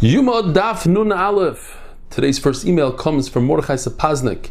[0.00, 1.76] Yuma Daf Nun Aleph.
[2.08, 4.50] Today's first email comes from Mordechai Sapaznik.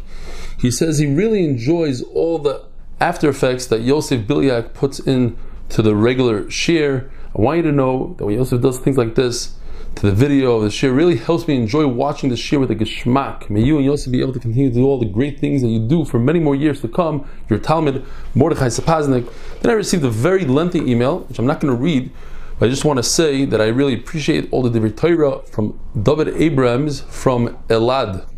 [0.60, 2.66] He says he really enjoys all the
[3.00, 5.38] after effects that Yosef Bilyak puts in
[5.70, 7.10] to the regular share.
[7.34, 9.54] I want you to know that when Yosef does things like this
[9.94, 12.76] to the video of the share, really helps me enjoy watching the share with a
[12.76, 13.48] geschmack.
[13.48, 15.68] May you and Yosef be able to continue to do all the great things that
[15.68, 17.26] you do for many more years to come.
[17.48, 18.04] Your Talmud,
[18.34, 19.32] Mordechai Sapaznik.
[19.62, 22.10] Then I received a very lengthy email, which I'm not going to read
[22.58, 25.78] but I just want to say that I really appreciate all the Divrei Torah from
[26.00, 28.28] David Abrams from Elad.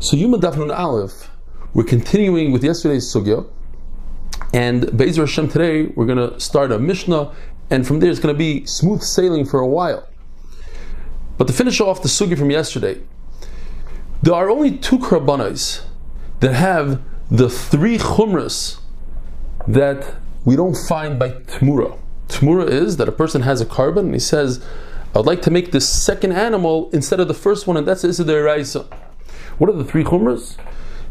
[0.00, 1.30] So Yuma Dafnun Aleph,
[1.72, 3.48] we're continuing with yesterday's sugya,
[4.52, 7.34] and Bezer Hashem today we're going to start a Mishnah,
[7.70, 10.06] and from there it's going to be smooth sailing for a while.
[11.38, 13.00] But to finish off the sugya from yesterday,
[14.22, 15.84] there are only two karbanas
[16.40, 18.78] that have the three chumras
[19.66, 21.98] that we don't find by Tmura.
[22.28, 24.64] Tmura is that a person has a korban and he says,
[25.14, 28.04] I would like to make this second animal instead of the first one, and that's
[28.04, 28.86] Issa Raisa.
[29.58, 30.56] What are the three chumras?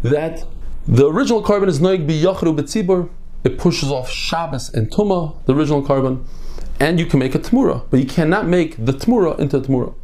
[0.03, 0.45] That
[0.87, 3.09] the original korban is Noig Biyachru Betzibur,
[3.43, 6.25] it pushes off Shabbos and Tuma, the original korban,
[6.79, 9.95] and you can make a Tmura, but you cannot make the Tmura into a Tmura.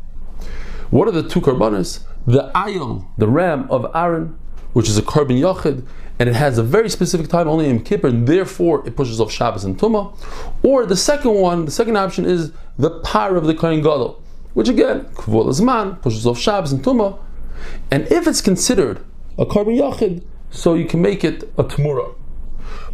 [0.90, 2.04] What are the two korbanos?
[2.26, 4.38] The Ayil, the ram of Aaron,
[4.74, 5.86] which is a korban Yachid,
[6.20, 9.32] and it has a very specific time only in Kippur, and therefore it pushes off
[9.32, 10.16] Shabbos and Tumah.
[10.64, 14.22] Or the second one, the second option is the par of the Kohen Gadol,
[14.54, 17.20] which again, Kvol Zman, pushes off Shabbos and Tumah.
[17.90, 19.04] And if it's considered
[19.38, 22.16] a korban Yachid, so you can make it a Tmura.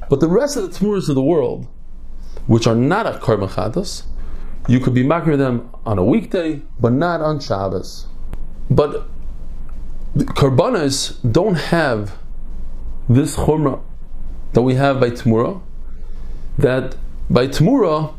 [0.09, 1.67] But the rest of the Tmuras of the world,
[2.45, 4.03] which are not a korban Chadas,
[4.67, 8.07] you could be makir them on a weekday, but not on Shabbos.
[8.69, 9.09] But
[10.25, 12.17] Karbanas don't have
[13.07, 13.81] this chumrah
[14.53, 15.61] that we have by Tmura,
[16.57, 16.95] that
[17.29, 18.15] by Tmura,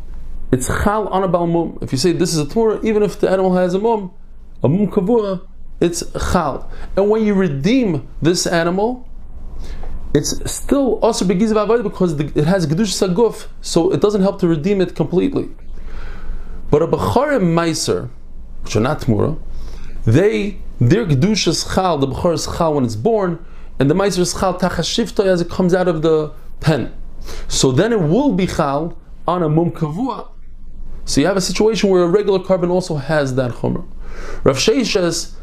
[0.53, 1.83] it's chal on a balmum.
[1.83, 4.13] If you say this is a Tmura, even if the animal has a mum,
[4.63, 5.47] a mum kavua,
[5.81, 6.71] it's chal.
[6.97, 9.09] And when you redeem this animal,
[10.15, 14.81] it's still also begiz because it has gedush saguf, so it doesn't help to redeem
[14.81, 15.51] it completely.
[16.71, 18.11] But a b'charim meiser,
[18.63, 19.39] which are not Tmura,
[20.05, 23.45] they their gedush is chal, the b'char is chal when it's born,
[23.79, 26.93] and the Meiser is Chal Tachashifto as it comes out of the pen.
[27.47, 30.29] So then it will be Chal on a Mum Kavua.
[31.05, 33.87] So you have a situation where a regular korban also has that Chumrah.
[34.45, 35.35] Rav Sheishes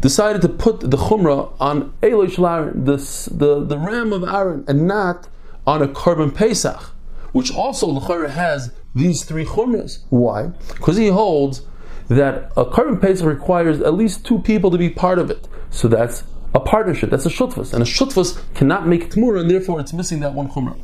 [0.00, 2.96] decided to put the Chumrah on Eloi Aaron, the,
[3.30, 5.28] the, the ram of Aaron, and not
[5.66, 6.90] on a korban Pesach,
[7.32, 9.98] which also L'chara has these three Chumras.
[10.08, 10.48] Why?
[10.68, 11.62] Because he holds
[12.08, 15.48] that a korban Pesach requires at least two people to be part of it.
[15.70, 16.24] So that's
[16.54, 17.10] a partnership.
[17.10, 20.48] That's a shutfus, and a shutfus cannot make tmura, and therefore it's missing that one
[20.48, 20.78] chumrah.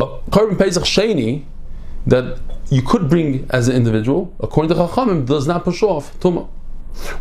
[0.00, 1.44] A korban pesach sheni
[2.06, 2.40] that
[2.70, 6.48] you could bring as an individual, according to Chachamim, does not push off tuma.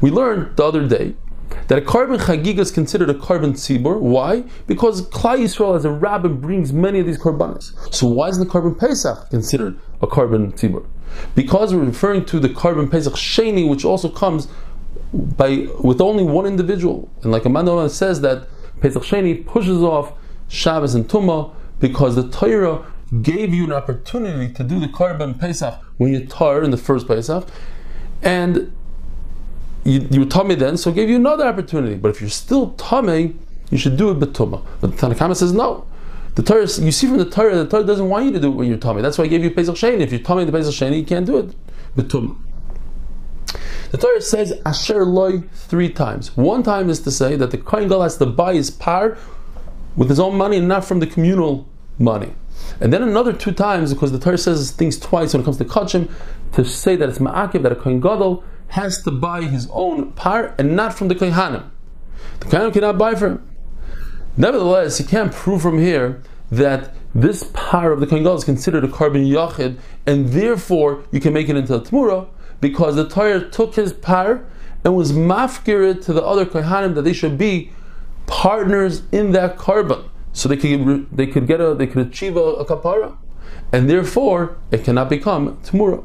[0.01, 1.15] We learned the other day
[1.67, 3.99] that a korban chagiga is considered a korban tzibur.
[3.99, 4.43] Why?
[4.67, 7.93] Because Klal Yisrael as a rabbin brings many of these korbanos.
[7.93, 10.85] So why isn't the korban pesach considered a korban tzibur?
[11.35, 14.47] Because we're referring to the korban pesach sheni, which also comes
[15.13, 17.09] by with only one individual.
[17.23, 18.47] And like Amanda says that
[18.81, 20.13] Pesach Sheni pushes off
[20.47, 22.85] Shabbos and Tumah because the Torah
[23.22, 27.07] gave you an opportunity to do the Korban Pesach when you tar in the first
[27.07, 27.45] Pesach,
[28.22, 28.72] and
[29.83, 31.95] you, you were tummy then, so gave you another opportunity.
[31.95, 33.35] But if you're still tummy,
[33.69, 34.66] you should do it betumah.
[34.79, 35.85] But the Tanakhama says no.
[36.35, 38.55] The Torah, you see from the Torah, the Torah doesn't want you to do it
[38.55, 39.01] when you're tummy.
[39.01, 39.99] That's why I gave you Pesach Sheni.
[39.99, 41.55] If you're tummy the Pesach Sheni, you can't do it
[41.95, 42.37] betumah.
[43.91, 46.35] The Torah says Asher loy three times.
[46.37, 49.17] One time is to say that the Kohen Gadol has to buy his par
[49.97, 51.67] with his own money and not from the communal
[51.99, 52.33] money.
[52.79, 55.65] And then another two times, because the Torah says things twice when it comes to
[55.65, 56.09] Kachim,
[56.53, 60.55] to say that it's Ma'akiv, that a Kohen Gadol has to buy his own par
[60.57, 61.69] and not from the Kohanim.
[62.39, 63.50] The Kohanim cannot buy for him.
[64.37, 66.21] Nevertheless, you can't prove from here
[66.51, 71.19] that this par of the Kohen Gadol is considered a korban yachid, and therefore you
[71.19, 72.27] can make it into a Tmura,
[72.61, 74.45] because the Torah took his par
[74.83, 77.72] and was mafkirid to the other kohanim that they should be
[78.28, 80.09] partners in that korban.
[80.34, 83.17] so they could they could get a they could achieve a, a kapara,
[83.72, 86.03] and therefore it cannot become tmura.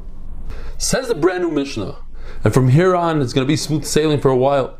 [0.78, 1.96] Says the brand new Mishnah,
[2.42, 4.78] and from here on it's going to be smooth sailing for a while.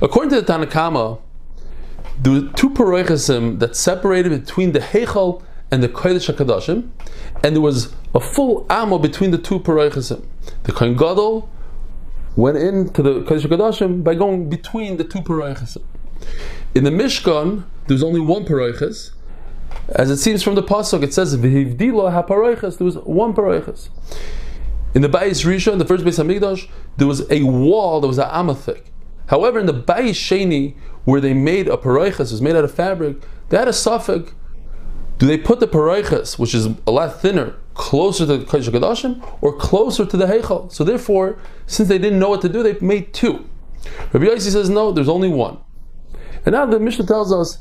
[0.00, 1.20] According to the Tanakama,
[2.20, 6.88] there were two paroichesim um, that separated between the Heichal and the Kodesh HaKadoshim,
[7.44, 10.24] and there was a full amo between the two paroichesim.
[10.64, 11.48] The Kohen Gadol
[12.36, 15.82] went into the Kodesh HaKadoshim by going between the two paroichesim.
[16.74, 19.12] In the Mishkan, there's only one paroiches.
[19.88, 21.38] As it seems from the pasuk, it says.
[21.40, 21.50] There
[22.84, 23.88] was one paroiches.
[24.94, 28.24] In the Bayis Rishon, the first Beis Hamikdash, there was a wall that was a
[28.24, 28.82] amathic.
[29.28, 33.16] However, in the Bayis Sheni, where they made a paroiches, was made out of fabric,
[33.48, 34.32] they had a suffix.
[35.18, 39.38] Do they put the paroiches, which is a lot thinner, closer to the Kodesh Kadashim
[39.40, 40.72] or closer to the Heichal?
[40.72, 43.48] So therefore, since they didn't know what to do, they made two.
[44.12, 45.58] Rabbi Yossi says no, there's only one.
[46.46, 47.58] And now the Mishnah tells us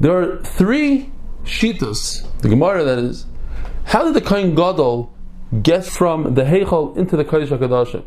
[0.00, 1.10] there are three
[1.44, 3.26] shitas, the Gemara that is.
[3.84, 5.12] How did the Kohen Gadol
[5.62, 8.04] get from the Heichal into the Kodesh HaKadoshim?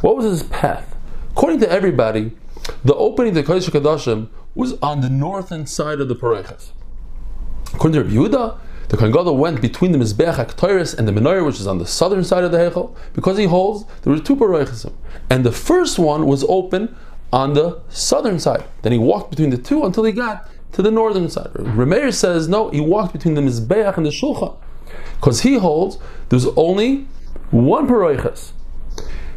[0.00, 0.96] What was his path?
[1.40, 2.32] According to everybody,
[2.84, 6.72] the opening to the Kodesh HaKadoshim was on the northern side of the Parechas.
[7.72, 8.58] According to Rabbi Yehuda,
[8.90, 11.86] the Kohen Gadol went between the Mizbeach HaKtoiris and the Menorah, which is on the
[11.86, 14.92] southern side of the Heichal, because he holds there were two Parechasim.
[15.30, 16.94] And the first one was open
[17.32, 18.64] on the southern side.
[18.82, 21.54] Then he walked between the two until he got to the northern side.
[21.54, 24.58] Rameir says, no, he walked between the Mizbeach and the Shulchan.
[25.14, 25.96] Because he holds
[26.28, 27.08] there's only
[27.50, 28.52] one Parechas.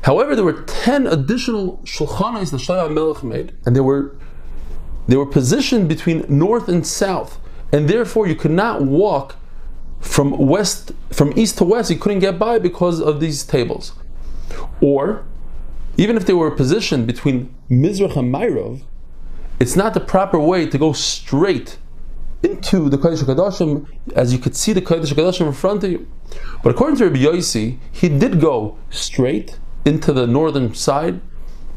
[0.04, 4.16] However, there were 10 additional Shulchanis that Shlomo Melech made, and they were,
[5.08, 7.40] they were positioned between north and south
[7.74, 9.36] and therefore you could not walk
[10.00, 11.90] from west from east to west.
[11.90, 13.94] You couldn't get by because of these tables.
[14.80, 15.26] Or
[15.98, 18.84] even if they were positioned between Mizrach and Myrov
[19.60, 21.78] it's not the proper way to go straight
[22.44, 26.08] into the Kodesh HaKadoshim as you could see the Kodesh HaKadoshim in front of you.
[26.62, 31.22] But according to Rabbi Yossi he did go straight into the northern side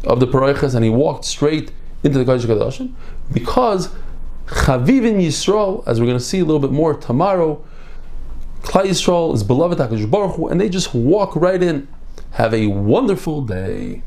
[0.05, 1.73] of the Paroiches and he walked straight
[2.03, 2.93] into the Kodesh HaKadoshim
[3.33, 3.93] because
[4.47, 7.65] Chaviv in Yisrael, as we're going to see a little bit more tomorrow,
[8.63, 11.89] Klal Yisrael is beloved HaKadosh Baruch Hu, and they just walk right in.
[12.33, 14.03] Have a wonderful day.